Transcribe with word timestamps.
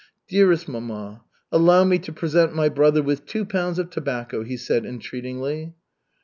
"Dearest 0.27 0.67
mamma, 0.67 1.23
allow 1.51 1.83
me 1.83 1.99
to 1.99 2.11
present 2.11 2.55
my 2.55 2.69
brother 2.69 3.03
with 3.03 3.27
two 3.27 3.45
pounds 3.45 3.77
of 3.77 3.91
tobacco," 3.91 4.43
he 4.43 4.57
said 4.57 4.83
entreatingly. 4.83 5.75